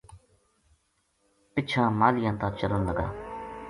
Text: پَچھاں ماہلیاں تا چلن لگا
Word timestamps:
پَچھاں 1.53 1.89
ماہلیاں 1.99 2.35
تا 2.39 2.47
چلن 2.59 2.81
لگا 2.89 3.05